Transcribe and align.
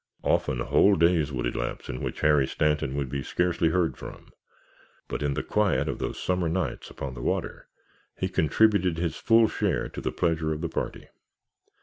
Often 0.23 0.61
whole 0.61 0.95
days 0.95 1.31
would 1.31 1.45
elapse 1.45 1.87
in 1.87 2.01
which 2.01 2.21
Harry 2.21 2.47
Stanton 2.47 2.95
would 2.95 3.07
be 3.07 3.21
scarcely 3.21 3.69
heard 3.69 3.97
from, 3.97 4.29
but 5.07 5.21
in 5.21 5.35
the 5.35 5.43
quiet 5.43 5.87
of 5.87 5.99
those 5.99 6.19
summer 6.19 6.49
nights 6.49 6.89
upon 6.89 7.13
the 7.13 7.21
water 7.21 7.67
he 8.17 8.27
contributed 8.27 8.97
his 8.97 9.17
full 9.17 9.47
share 9.47 9.89
to 9.89 10.01
the 10.01 10.11
pleasure 10.11 10.53
of 10.53 10.61
the 10.61 10.69
party. 10.69 11.07